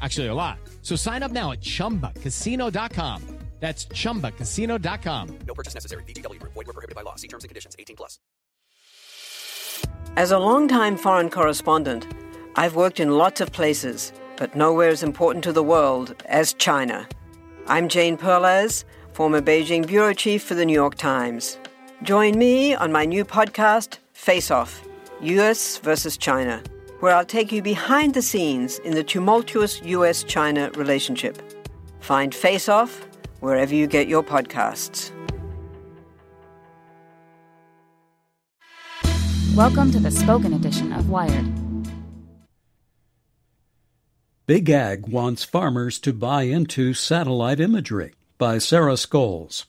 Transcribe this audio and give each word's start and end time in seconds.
Actually, 0.00 0.28
a 0.28 0.34
lot. 0.34 0.58
So 0.82 0.96
sign 0.96 1.22
up 1.22 1.32
now 1.32 1.52
at 1.52 1.60
chumbacasino.com. 1.60 3.40
That's 3.60 3.84
chumbacasino.com. 3.86 5.38
No 5.46 5.54
purchase 5.54 5.74
necessary. 5.74 6.02
VGW 6.04 6.40
Group. 6.40 6.54
Void 6.54 6.66
were 6.66 6.72
prohibited 6.72 6.96
by 6.96 7.02
law. 7.02 7.16
See 7.16 7.28
terms 7.28 7.44
and 7.44 7.50
conditions. 7.50 7.76
18 7.78 7.94
plus. 7.94 8.18
As 10.16 10.32
a 10.32 10.38
longtime 10.38 10.96
foreign 10.96 11.28
correspondent, 11.28 12.06
I've 12.56 12.74
worked 12.74 13.00
in 13.00 13.18
lots 13.18 13.40
of 13.42 13.52
places, 13.52 14.12
but 14.36 14.56
nowhere 14.56 14.88
as 14.88 15.02
important 15.02 15.44
to 15.44 15.52
the 15.52 15.62
world 15.62 16.14
as 16.26 16.54
China. 16.54 17.06
I'm 17.66 17.88
Jane 17.88 18.16
Perlez, 18.16 18.84
former 19.12 19.42
Beijing 19.42 19.86
bureau 19.86 20.14
chief 20.14 20.42
for 20.42 20.54
the 20.54 20.64
New 20.64 20.72
York 20.72 20.94
Times. 20.96 21.58
Join 22.02 22.38
me 22.38 22.74
on 22.74 22.90
my 22.90 23.04
new 23.04 23.24
podcast, 23.26 23.98
Face 24.14 24.50
Off 24.50 24.82
US 25.20 25.76
versus 25.78 26.16
China, 26.16 26.62
where 27.00 27.14
I'll 27.14 27.24
take 27.24 27.50
you 27.50 27.62
behind 27.62 28.14
the 28.14 28.22
scenes 28.22 28.78
in 28.80 28.94
the 28.94 29.02
tumultuous 29.02 29.82
US 29.82 30.22
China 30.22 30.70
relationship. 30.76 31.42
Find 32.00 32.34
Face 32.34 32.68
Off 32.68 33.06
wherever 33.40 33.74
you 33.74 33.86
get 33.86 34.06
your 34.06 34.22
podcasts. 34.22 35.10
Welcome 39.56 39.90
to 39.92 39.98
the 39.98 40.10
spoken 40.10 40.52
edition 40.52 40.92
of 40.92 41.10
Wired. 41.10 41.46
Big 44.46 44.68
Ag 44.68 45.06
wants 45.06 45.44
farmers 45.44 45.98
to 46.00 46.12
buy 46.12 46.42
into 46.42 46.92
satellite 46.92 47.60
imagery 47.60 48.14
by 48.36 48.58
Sarah 48.58 48.94
Scoles. 48.94 49.66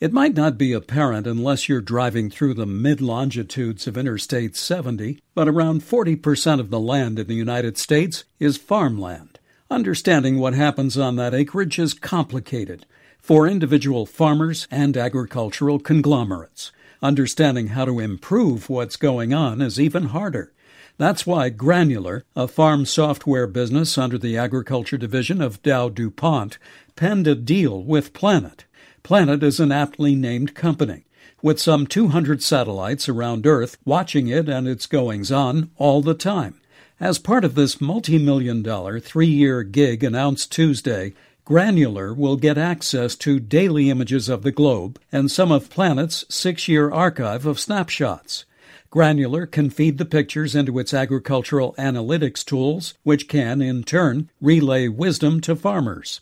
It 0.00 0.12
might 0.12 0.36
not 0.36 0.56
be 0.56 0.72
apparent 0.72 1.26
unless 1.26 1.68
you're 1.68 1.80
driving 1.80 2.30
through 2.30 2.54
the 2.54 2.66
mid 2.66 3.00
longitudes 3.00 3.88
of 3.88 3.96
Interstate 3.98 4.54
70, 4.54 5.18
but 5.34 5.48
around 5.48 5.82
40% 5.82 6.60
of 6.60 6.70
the 6.70 6.78
land 6.78 7.18
in 7.18 7.26
the 7.26 7.34
United 7.34 7.76
States 7.76 8.22
is 8.38 8.56
farmland. 8.56 9.40
Understanding 9.68 10.38
what 10.38 10.54
happens 10.54 10.96
on 10.96 11.16
that 11.16 11.34
acreage 11.34 11.80
is 11.80 11.94
complicated 11.94 12.86
for 13.18 13.48
individual 13.48 14.06
farmers 14.06 14.68
and 14.70 14.96
agricultural 14.96 15.80
conglomerates. 15.80 16.70
Understanding 17.02 17.68
how 17.68 17.84
to 17.84 17.98
improve 17.98 18.70
what's 18.70 18.96
going 18.96 19.34
on 19.34 19.60
is 19.60 19.80
even 19.80 20.04
harder. 20.04 20.52
That's 20.96 21.26
why 21.26 21.48
Granular, 21.48 22.24
a 22.36 22.46
farm 22.46 22.86
software 22.86 23.48
business 23.48 23.98
under 23.98 24.16
the 24.16 24.36
Agriculture 24.36 24.96
Division 24.96 25.40
of 25.40 25.60
Dow 25.62 25.88
DuPont, 25.88 26.56
penned 26.94 27.26
a 27.26 27.34
deal 27.34 27.82
with 27.82 28.12
Planet. 28.12 28.64
Planet 29.02 29.42
is 29.42 29.60
an 29.60 29.72
aptly 29.72 30.14
named 30.14 30.54
company, 30.54 31.04
with 31.42 31.60
some 31.60 31.86
200 31.86 32.42
satellites 32.42 33.08
around 33.08 33.46
Earth 33.46 33.76
watching 33.84 34.28
it 34.28 34.48
and 34.48 34.66
its 34.66 34.86
goings 34.86 35.30
on 35.30 35.70
all 35.76 36.02
the 36.02 36.14
time. 36.14 36.60
As 37.00 37.18
part 37.18 37.44
of 37.44 37.54
this 37.54 37.80
multi 37.80 38.18
million 38.18 38.62
dollar 38.62 38.98
three 38.98 39.28
year 39.28 39.62
gig 39.62 40.02
announced 40.02 40.50
Tuesday, 40.50 41.14
Granular 41.44 42.12
will 42.12 42.36
get 42.36 42.58
access 42.58 43.16
to 43.16 43.40
daily 43.40 43.88
images 43.88 44.28
of 44.28 44.42
the 44.42 44.52
globe 44.52 45.00
and 45.10 45.30
some 45.30 45.50
of 45.50 45.70
Planet's 45.70 46.26
six 46.28 46.68
year 46.68 46.90
archive 46.90 47.46
of 47.46 47.58
snapshots. 47.58 48.44
Granular 48.90 49.46
can 49.46 49.70
feed 49.70 49.98
the 49.98 50.04
pictures 50.04 50.54
into 50.54 50.78
its 50.78 50.92
agricultural 50.92 51.74
analytics 51.78 52.44
tools, 52.44 52.94
which 53.02 53.28
can, 53.28 53.62
in 53.62 53.84
turn, 53.84 54.28
relay 54.40 54.88
wisdom 54.88 55.40
to 55.42 55.54
farmers. 55.54 56.20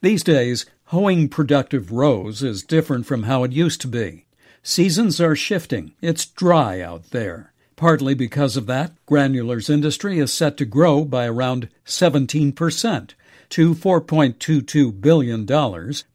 These 0.00 0.24
days, 0.24 0.66
hoeing 0.86 1.28
productive 1.28 1.90
rows 1.90 2.42
is 2.42 2.62
different 2.62 3.06
from 3.06 3.24
how 3.24 3.42
it 3.44 3.52
used 3.52 3.80
to 3.80 3.88
be. 3.88 4.24
Seasons 4.62 5.20
are 5.20 5.36
shifting. 5.36 5.92
It's 6.00 6.26
dry 6.26 6.80
out 6.80 7.10
there. 7.10 7.52
Partly 7.76 8.14
because 8.14 8.56
of 8.56 8.66
that, 8.66 8.92
Granular's 9.06 9.68
industry 9.68 10.18
is 10.18 10.32
set 10.32 10.56
to 10.56 10.64
grow 10.64 11.04
by 11.04 11.26
around 11.26 11.68
17% 11.84 13.10
to 13.50 13.74
$4.22 13.74 15.00
billion 15.00 15.44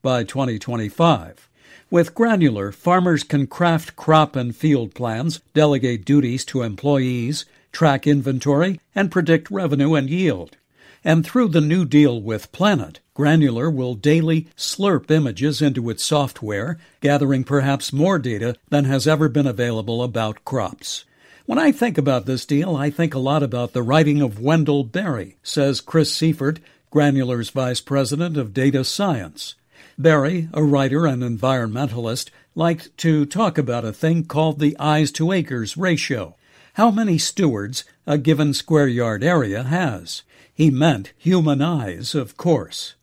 by 0.02 0.24
2025. 0.24 1.50
With 1.90 2.16
Granular, 2.16 2.72
farmers 2.72 3.24
can 3.24 3.48
craft 3.48 3.96
crop 3.96 4.36
and 4.36 4.56
field 4.56 4.96
plans, 4.96 5.42
delegate 5.54 6.06
duties 6.06 6.46
to 6.46 6.62
employees, 6.62 7.46
track 7.72 8.08
inventory, 8.08 8.80
and 8.96 9.12
predict 9.12 9.52
revenue 9.52 9.96
and 9.96 10.10
yield. 10.10 10.56
And 11.04 11.26
through 11.26 11.50
the 11.50 11.62
new 11.62 11.86
deal 11.86 12.22
with 12.22 12.52
Planet, 12.52 13.00
Granular 13.14 13.70
will 13.70 13.96
daily 13.96 14.48
slurp 14.56 15.10
images 15.12 15.62
into 15.62 15.90
its 15.90 16.04
software, 16.04 16.78
gathering 17.02 17.44
perhaps 17.44 17.92
more 17.92 18.20
data 18.20 18.56
than 18.70 18.86
has 18.86 19.08
ever 19.08 19.28
been 19.28 19.48
available 19.48 20.04
about 20.04 20.46
crops. 20.46 21.06
When 21.46 21.58
I 21.58 21.72
think 21.72 21.98
about 21.98 22.26
this 22.26 22.46
deal, 22.46 22.76
I 22.76 22.90
think 22.90 23.14
a 23.14 23.20
lot 23.20 23.44
about 23.44 23.74
the 23.74 23.84
writing 23.84 24.22
of 24.22 24.40
Wendell 24.40 24.84
Berry, 24.84 25.38
says 25.44 25.82
Chris 25.82 26.14
Seifert, 26.14 26.60
Granular's 26.92 27.50
vice 27.50 27.82
president 27.82 28.38
of 28.38 28.54
data 28.54 28.84
science. 28.84 29.56
Berry, 29.98 30.50
a 30.54 30.64
writer 30.64 31.06
and 31.06 31.24
environmentalist, 31.24 32.30
liked 32.56 32.96
to 32.98 33.26
talk 33.26 33.58
about 33.58 33.86
a 33.86 33.94
thing 33.94 34.26
called 34.26 34.60
the 34.60 34.78
eyes 34.80 35.12
to 35.14 35.32
acres 35.32 35.78
ratio. 35.78 36.36
How 36.76 36.90
many 36.90 37.18
stewards 37.18 37.84
a 38.08 38.18
given 38.18 38.54
square 38.54 38.88
yard 38.88 39.24
area 39.24 39.64
has. 39.64 40.24
He 40.54 40.70
meant 40.70 41.14
human 41.18 41.62
eyes, 41.62 42.16
of 42.16 42.38
course. 42.38 42.96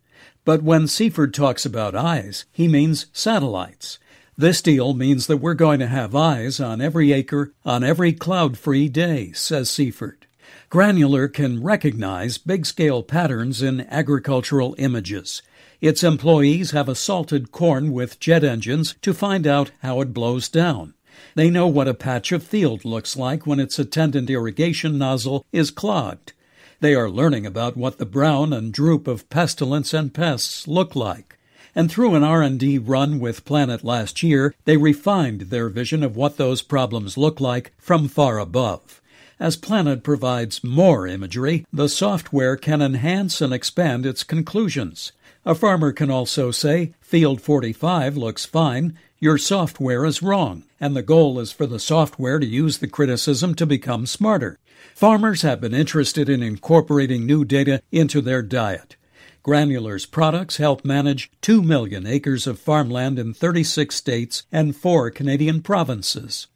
But 0.45 0.63
when 0.63 0.87
Seifert 0.87 1.35
talks 1.35 1.67
about 1.67 1.95
eyes, 1.95 2.47
he 2.53 2.69
means 2.69 3.07
satellites. 3.13 3.99
This 4.37 4.63
deal 4.63 4.95
means 4.95 5.27
that 5.27 5.39
we're 5.39 5.55
going 5.55 5.81
to 5.81 5.87
have 5.87 6.15
eyes 6.15 6.61
on 6.61 6.81
every 6.81 7.13
acre 7.13 7.53
on 7.65 7.83
every 7.85 8.13
cloud 8.13 8.57
free 8.57 8.89
day, 8.89 9.33
says 9.33 9.69
Seifert. 9.69 10.27
Granular 10.71 11.29
can 11.29 11.63
recognize 11.63 12.39
big 12.39 12.67
scale 12.67 13.03
patterns 13.03 13.63
in 13.63 13.83
agricultural 13.91 14.75
images. 14.79 15.43
Its 15.81 16.03
employees 16.03 16.73
have 16.73 16.89
assaulted 16.89 17.53
corn 17.53 17.93
with 17.93 18.21
jet 18.21 18.45
engines 18.45 18.95
to 19.03 19.15
find 19.15 19.47
out 19.47 19.71
how 19.81 20.01
it 20.01 20.15
blows 20.15 20.49
down. 20.49 20.95
They 21.35 21.51
know 21.51 21.67
what 21.67 21.89
a 21.89 21.95
patch 21.95 22.33
of 22.33 22.43
field 22.43 22.85
looks 22.85 23.17
like 23.17 23.47
when 23.47 23.61
its 23.61 23.79
attendant 23.79 24.31
irrigation 24.31 24.99
nozzle 24.99 25.45
is 25.53 25.71
clogged. 25.71 26.33
They 26.81 26.95
are 26.95 27.11
learning 27.11 27.45
about 27.45 27.77
what 27.77 27.99
the 27.99 28.07
brown 28.07 28.53
and 28.53 28.73
droop 28.73 29.09
of 29.09 29.29
pestilence 29.31 29.93
and 29.93 30.15
pests 30.15 30.69
look 30.69 30.95
like. 30.95 31.37
And 31.75 31.91
through 31.91 32.15
an 32.15 32.25
R&D 32.25 32.79
run 32.79 33.21
with 33.21 33.45
Planet 33.45 33.85
last 33.85 34.23
year, 34.23 34.55
they 34.65 34.77
refined 34.77 35.43
their 35.43 35.69
vision 35.69 36.03
of 36.03 36.17
what 36.17 36.37
those 36.37 36.63
problems 36.63 37.17
look 37.17 37.41
like 37.41 37.73
from 37.79 38.09
far 38.09 38.39
above. 38.39 39.01
As 39.41 39.57
Planet 39.57 40.03
provides 40.03 40.65
more 40.65 41.07
imagery, 41.07 41.65
the 41.73 41.89
software 41.89 42.57
can 42.57 42.83
enhance 42.83 43.41
and 43.41 43.53
expand 43.53 44.05
its 44.05 44.25
conclusions. 44.25 45.13
A 45.49 45.55
farmer 45.55 45.93
can 45.93 46.11
also 46.11 46.51
say, 46.51 46.93
Field 47.01 47.41
45 47.41 48.19
looks 48.19 48.45
fine, 48.45 48.99
your 49.19 49.39
software 49.39 50.05
is 50.05 50.23
wrong, 50.23 50.65
and 50.79 50.95
the 50.95 51.03
goal 51.03 51.41
is 51.41 51.53
for 51.53 51.65
the 51.65 51.79
software 51.79 52.39
to 52.39 52.45
use 52.45 52.77
the 52.77 52.87
criticism 52.87 53.55
to 53.55 53.65
become 53.65 54.05
smarter. 54.05 54.59
Farmers 54.95 55.41
have 55.41 55.59
been 55.59 55.73
interested 55.73 56.29
in 56.29 56.43
incorporating 56.43 57.25
new 57.25 57.47
data 57.47 57.81
into 57.91 58.21
their 58.21 58.43
diet. 58.43 58.97
Granular's 59.43 60.05
products 60.05 60.59
help 60.59 60.85
manage 60.85 61.31
2 61.41 61.63
million 61.63 62.07
acres 62.07 62.47
of 62.47 62.61
farmland 62.61 63.19
in 63.19 63.33
36 63.33 63.95
states 63.95 64.43
and 64.53 64.77
4 64.77 65.11
Canadian 65.13 65.63
provinces. 65.63 66.49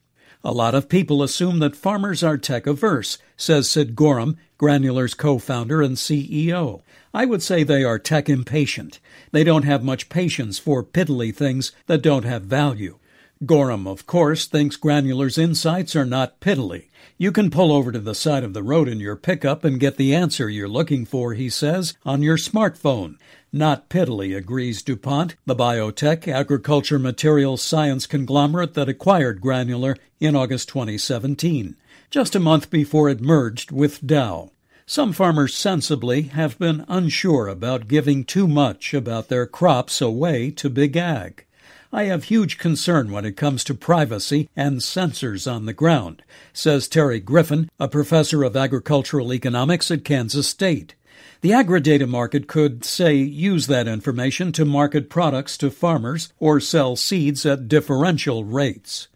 A 0.45 0.53
lot 0.53 0.75
of 0.75 0.89
people 0.89 1.23
assume 1.23 1.61
that 1.61 1.77
farmers 1.77 2.25
are 2.25 2.37
tech 2.37 2.67
averse, 2.67 3.17
says 3.37 3.71
Sid 3.71 3.95
Gorham, 3.95 4.37
Granular's 4.59 5.15
co 5.15 5.39
founder 5.39 5.83
and 5.83 5.97
CEO. 5.97 6.83
I 7.15 7.27
would 7.27 7.43
say 7.43 7.63
they 7.63 7.85
are 7.85 7.99
tech 7.99 8.29
impatient. 8.29 8.99
They 9.31 9.45
don't 9.45 9.65
have 9.65 9.85
much 9.85 10.09
patience 10.09 10.59
for 10.59 10.83
piddly 10.83 11.33
things 11.33 11.71
that 11.87 12.03
don't 12.03 12.25
have 12.25 12.43
value. 12.43 12.99
Gorham, 13.45 13.89
of 13.89 14.07
course, 14.07 14.47
thinks 14.47 14.77
Granular's 14.77 15.37
insights 15.37 15.97
are 15.97 16.05
not 16.05 16.39
piddly. 16.39 16.85
You 17.19 17.33
can 17.33 17.51
pull 17.51 17.73
over 17.73 17.91
to 17.91 17.99
the 17.99 18.15
side 18.15 18.45
of 18.45 18.55
the 18.55 18.63
road 18.63 18.89
in 18.89 19.01
your 19.01 19.17
pickup 19.17 19.65
and 19.65 19.81
get 19.81 19.97
the 19.97 20.15
answer 20.15 20.49
you're 20.49 20.69
looking 20.69 21.05
for, 21.05 21.35
he 21.35 21.51
says, 21.51 21.95
on 22.05 22.23
your 22.23 22.37
smartphone. 22.37 23.17
Not 23.53 23.89
piddly, 23.89 24.37
agrees 24.37 24.83
DuPont, 24.83 25.35
the 25.45 25.57
biotech 25.57 26.29
agriculture 26.29 26.99
materials 26.99 27.63
science 27.63 28.07
conglomerate 28.07 28.75
that 28.75 28.89
acquired 28.89 29.41
Granular 29.41 29.97
in 30.21 30.37
August 30.37 30.69
2017, 30.69 31.75
just 32.11 32.37
a 32.37 32.41
month 32.41 32.71
before 32.71 33.09
it 33.09 33.21
merged 33.21 33.73
with 33.73 34.07
Dow. 34.07 34.53
Some 34.87 35.13
farmers 35.13 35.55
sensibly 35.55 36.23
have 36.23 36.59
been 36.59 36.85
unsure 36.89 37.49
about 37.49 37.89
giving 37.89 38.25
too 38.25 38.47
much 38.47 38.95
about 38.95 39.29
their 39.29 39.47
crops 39.47 40.01
away 40.01 40.51
to 40.53 40.71
big 40.71 40.97
ag. 40.97 41.45
I 41.95 42.05
have 42.05 42.25
huge 42.25 42.57
concern 42.57 43.13
when 43.13 43.27
it 43.27 43.37
comes 43.37 43.63
to 43.65 43.75
privacy 43.75 44.49
and 44.57 44.79
sensors 44.79 45.51
on 45.51 45.67
the 45.67 45.75
ground, 45.75 46.23
says 46.55 46.89
Terry 46.89 47.21
Griffin, 47.21 47.69
a 47.79 47.87
professor 47.87 48.43
of 48.45 48.57
agricultural 48.57 49.31
economics 49.35 49.91
at 49.91 50.03
Kansas 50.03 50.49
State. 50.49 50.95
The 51.43 51.53
agri-data 51.53 52.07
market 52.07 52.49
could, 52.49 52.83
say, 52.83 53.17
use 53.17 53.67
that 53.67 53.87
information 53.87 54.53
to 54.53 54.65
market 54.65 55.11
products 55.11 55.59
to 55.59 55.71
farmers 55.71 56.33
or 56.41 56.61
sell 56.61 56.97
seeds 56.97 57.45
at 57.45 57.69
differential 57.69 58.43
rates. 58.43 59.09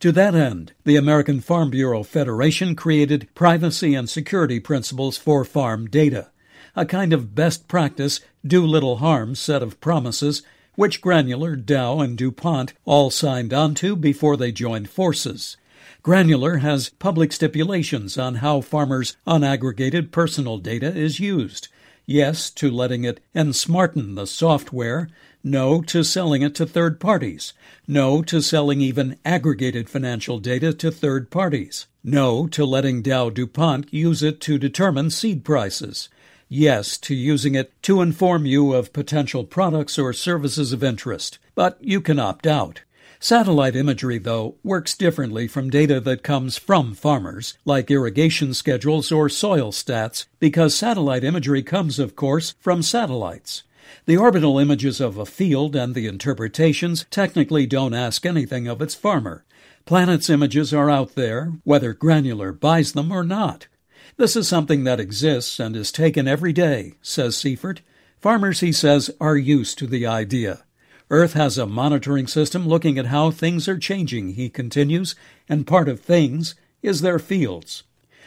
To 0.00 0.10
that 0.12 0.34
end, 0.34 0.72
the 0.84 0.96
American 0.96 1.42
Farm 1.42 1.68
Bureau 1.68 2.02
Federation 2.02 2.74
created 2.74 3.28
privacy 3.34 3.94
and 3.94 4.08
security 4.08 4.58
principles 4.58 5.18
for 5.18 5.44
farm 5.44 5.86
data, 5.86 6.30
a 6.74 6.86
kind 6.86 7.12
of 7.12 7.34
best 7.34 7.68
practice, 7.68 8.20
do 8.46 8.64
little 8.64 8.96
harm 8.96 9.34
set 9.34 9.62
of 9.62 9.82
promises 9.82 10.42
which 10.74 11.00
Granular, 11.00 11.56
Dow, 11.56 12.00
and 12.00 12.16
DuPont 12.16 12.72
all 12.84 13.10
signed 13.10 13.52
onto 13.52 13.96
before 13.96 14.36
they 14.36 14.52
joined 14.52 14.88
forces. 14.88 15.56
Granular 16.02 16.58
has 16.58 16.88
public 16.88 17.32
stipulations 17.32 18.18
on 18.18 18.36
how 18.36 18.60
farmers' 18.60 19.16
unaggregated 19.26 20.10
personal 20.10 20.58
data 20.58 20.94
is 20.94 21.20
used. 21.20 21.68
Yes 22.06 22.50
to 22.50 22.70
letting 22.70 23.04
it 23.04 23.20
ensmarten 23.34 24.16
the 24.16 24.26
software, 24.26 25.08
no 25.44 25.82
to 25.82 26.04
selling 26.04 26.42
it 26.42 26.54
to 26.56 26.66
third 26.66 27.00
parties. 27.00 27.52
No 27.88 28.22
to 28.22 28.40
selling 28.40 28.80
even 28.80 29.18
aggregated 29.24 29.90
financial 29.90 30.38
data 30.38 30.72
to 30.74 30.90
third 30.90 31.30
parties. 31.30 31.88
No 32.04 32.46
to 32.48 32.64
letting 32.64 33.02
Dow 33.02 33.28
DuPont 33.28 33.92
use 33.92 34.22
it 34.22 34.40
to 34.42 34.56
determine 34.56 35.10
seed 35.10 35.44
prices. 35.44 36.08
Yes 36.54 36.98
to 36.98 37.14
using 37.14 37.54
it 37.54 37.72
to 37.84 38.02
inform 38.02 38.44
you 38.44 38.74
of 38.74 38.92
potential 38.92 39.42
products 39.42 39.98
or 39.98 40.12
services 40.12 40.70
of 40.70 40.84
interest. 40.84 41.38
But 41.54 41.78
you 41.80 42.02
can 42.02 42.18
opt 42.18 42.46
out. 42.46 42.82
Satellite 43.18 43.74
imagery, 43.74 44.18
though, 44.18 44.56
works 44.62 44.94
differently 44.94 45.48
from 45.48 45.70
data 45.70 45.98
that 46.00 46.22
comes 46.22 46.58
from 46.58 46.92
farmers, 46.92 47.56
like 47.64 47.90
irrigation 47.90 48.52
schedules 48.52 49.10
or 49.10 49.30
soil 49.30 49.72
stats, 49.72 50.26
because 50.40 50.74
satellite 50.74 51.24
imagery 51.24 51.62
comes, 51.62 51.98
of 51.98 52.16
course, 52.16 52.54
from 52.60 52.82
satellites. 52.82 53.62
The 54.04 54.18
orbital 54.18 54.58
images 54.58 55.00
of 55.00 55.16
a 55.16 55.24
field 55.24 55.74
and 55.74 55.94
the 55.94 56.06
interpretations 56.06 57.06
technically 57.08 57.64
don't 57.64 57.94
ask 57.94 58.26
anything 58.26 58.68
of 58.68 58.82
its 58.82 58.94
farmer. 58.94 59.46
Planet's 59.86 60.28
images 60.28 60.74
are 60.74 60.90
out 60.90 61.14
there, 61.14 61.54
whether 61.64 61.94
Granular 61.94 62.52
buys 62.52 62.92
them 62.92 63.10
or 63.10 63.24
not. 63.24 63.68
This 64.16 64.36
is 64.36 64.46
something 64.46 64.84
that 64.84 65.00
exists 65.00 65.58
and 65.58 65.74
is 65.74 65.90
taken 65.90 66.28
every 66.28 66.52
day, 66.52 66.94
says 67.02 67.36
Seifert. 67.36 67.80
Farmers, 68.20 68.60
he 68.60 68.72
says, 68.72 69.10
are 69.20 69.36
used 69.36 69.78
to 69.78 69.86
the 69.86 70.06
idea. 70.06 70.64
Earth 71.10 71.32
has 71.32 71.58
a 71.58 71.66
monitoring 71.66 72.26
system 72.26 72.66
looking 72.66 72.98
at 72.98 73.06
how 73.06 73.30
things 73.30 73.68
are 73.68 73.78
changing, 73.78 74.34
he 74.34 74.48
continues, 74.48 75.14
and 75.48 75.66
part 75.66 75.88
of 75.88 76.00
things 76.00 76.54
is 76.82 77.00
their 77.00 77.18
fields. 77.18 77.82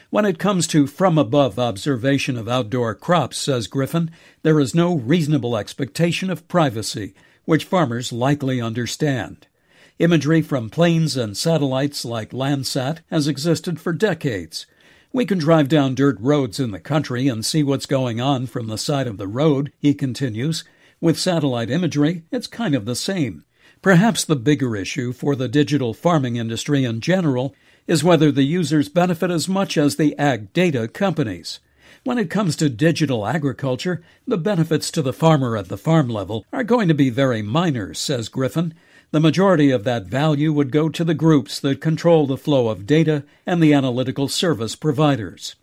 When 0.10 0.26
it 0.26 0.40
comes 0.40 0.68
to 0.68 0.88
from 0.88 1.18
above 1.18 1.58
observation 1.58 2.38
of 2.38 2.48
outdoor 2.48 2.94
crops, 2.96 3.38
says 3.38 3.68
Griffin, 3.68 4.12
there 4.44 4.60
is 4.60 4.76
no 4.76 4.96
reasonable 4.96 5.58
expectation 5.58 6.30
of 6.30 6.48
privacy, 6.48 7.14
which 7.46 7.66
farmers 7.66 8.14
likely 8.14 8.62
understand. 8.62 9.48
Imagery 9.98 10.42
from 10.42 10.70
planes 10.70 11.18
and 11.18 11.36
satellites 11.36 12.06
like 12.06 12.32
Landsat 12.32 13.00
has 13.10 13.28
existed 13.28 13.80
for 13.80 13.94
decades. 13.94 14.66
We 15.16 15.26
can 15.26 15.38
drive 15.38 15.70
down 15.70 15.96
dirt 15.96 16.18
roads 16.20 16.60
in 16.60 16.72
the 16.72 16.80
country 16.82 17.30
and 17.30 17.46
see 17.46 17.64
what's 17.64 17.86
going 17.86 18.20
on 18.20 18.48
from 18.48 18.68
the 18.68 18.78
side 18.78 19.08
of 19.08 19.18
the 19.18 19.30
road, 19.30 19.72
he 19.80 19.94
continues. 19.94 20.66
With 21.00 21.18
satellite 21.18 21.70
imagery, 21.70 22.24
it's 22.34 22.48
kind 22.48 22.76
of 22.76 22.84
the 22.84 22.98
same. 22.98 23.46
Perhaps 23.82 24.26
the 24.26 24.36
bigger 24.36 24.76
issue 24.76 25.14
for 25.14 25.34
the 25.38 25.48
digital 25.48 25.94
farming 25.94 26.36
industry 26.36 26.84
in 26.84 27.00
general 27.00 27.56
is 27.88 28.04
whether 28.04 28.30
the 28.30 28.44
users 28.44 28.90
benefit 28.90 29.32
as 29.32 29.48
much 29.48 29.78
as 29.78 29.96
the 29.96 30.20
ag 30.20 30.52
data 30.52 30.86
companies. 30.90 31.62
When 32.04 32.18
it 32.18 32.30
comes 32.30 32.58
to 32.58 32.70
digital 32.70 33.26
agriculture, 33.26 34.04
the 34.28 34.38
benefits 34.38 34.92
to 34.92 35.02
the 35.02 35.14
farmer 35.14 35.56
at 35.56 35.70
the 35.70 35.78
farm 35.78 36.10
level 36.10 36.46
are 36.52 36.66
going 36.66 36.90
to 36.90 36.94
be 36.94 37.10
very 37.10 37.42
minor, 37.42 37.94
says 37.94 38.28
Griffin. 38.28 38.74
The 39.12 39.20
majority 39.20 39.72
of 39.72 39.84
that 39.84 40.08
value 40.08 40.52
would 40.52 40.72
go 40.72 40.90
to 40.90 41.04
the 41.04 41.14
groups 41.14 41.60
that 41.60 41.80
control 41.80 42.28
the 42.28 42.38
flow 42.38 42.70
of 42.70 42.86
data 42.86 43.24
and 43.46 43.62
the 43.62 43.74
analytical 43.74 44.28
service 44.28 44.76
providers. 44.76 45.56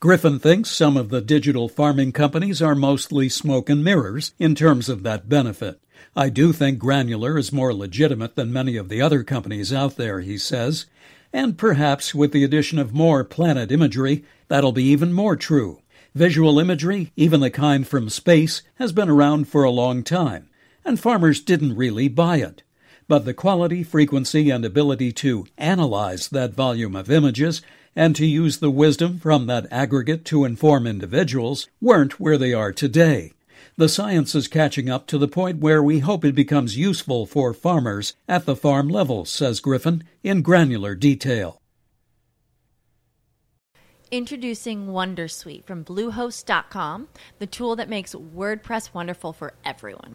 Griffin 0.00 0.38
thinks 0.38 0.70
some 0.70 0.96
of 0.96 1.08
the 1.08 1.20
digital 1.20 1.68
farming 1.68 2.12
companies 2.12 2.60
are 2.60 2.74
mostly 2.74 3.28
smoke 3.28 3.70
and 3.70 3.82
mirrors 3.82 4.32
in 4.38 4.54
terms 4.54 4.88
of 4.88 5.02
that 5.02 5.28
benefit. 5.28 5.80
I 6.16 6.28
do 6.28 6.52
think 6.52 6.78
Granular 6.78 7.38
is 7.38 7.52
more 7.52 7.74
legitimate 7.74 8.36
than 8.36 8.52
many 8.52 8.76
of 8.76 8.88
the 8.88 9.00
other 9.00 9.24
companies 9.24 9.72
out 9.72 9.96
there, 9.96 10.20
he 10.20 10.38
says. 10.38 10.86
And 11.32 11.58
perhaps 11.58 12.14
with 12.14 12.32
the 12.32 12.44
addition 12.44 12.78
of 12.78 12.94
more 12.94 13.24
planet 13.24 13.72
imagery, 13.72 14.24
that'll 14.48 14.72
be 14.72 14.84
even 14.84 15.12
more 15.12 15.36
true. 15.36 15.80
Visual 16.14 16.60
imagery, 16.60 17.10
even 17.16 17.40
the 17.40 17.50
kind 17.50 17.86
from 17.86 18.08
space, 18.08 18.62
has 18.76 18.92
been 18.92 19.08
around 19.08 19.48
for 19.48 19.64
a 19.64 19.70
long 19.70 20.04
time, 20.04 20.48
and 20.84 21.00
farmers 21.00 21.40
didn't 21.40 21.74
really 21.74 22.06
buy 22.06 22.36
it. 22.36 22.62
But 23.06 23.24
the 23.24 23.34
quality, 23.34 23.82
frequency, 23.82 24.50
and 24.50 24.64
ability 24.64 25.12
to 25.12 25.46
analyze 25.58 26.28
that 26.28 26.54
volume 26.54 26.96
of 26.96 27.10
images 27.10 27.60
and 27.94 28.16
to 28.16 28.26
use 28.26 28.58
the 28.58 28.70
wisdom 28.70 29.18
from 29.18 29.46
that 29.46 29.66
aggregate 29.70 30.24
to 30.26 30.44
inform 30.44 30.86
individuals 30.86 31.68
weren't 31.80 32.18
where 32.18 32.38
they 32.38 32.52
are 32.52 32.72
today. 32.72 33.32
The 33.76 33.88
science 33.88 34.34
is 34.34 34.46
catching 34.46 34.88
up 34.88 35.06
to 35.08 35.18
the 35.18 35.28
point 35.28 35.58
where 35.58 35.82
we 35.82 35.98
hope 35.98 36.24
it 36.24 36.34
becomes 36.34 36.78
useful 36.78 37.26
for 37.26 37.52
farmers 37.52 38.14
at 38.28 38.46
the 38.46 38.56
farm 38.56 38.88
level, 38.88 39.24
says 39.24 39.60
Griffin, 39.60 40.04
in 40.22 40.42
granular 40.42 40.94
detail. 40.94 41.60
Introducing 44.10 44.86
Wondersuite 44.86 45.64
from 45.64 45.84
Bluehost.com, 45.84 47.08
the 47.40 47.46
tool 47.46 47.74
that 47.74 47.88
makes 47.88 48.14
WordPress 48.14 48.94
wonderful 48.94 49.32
for 49.32 49.54
everyone. 49.64 50.14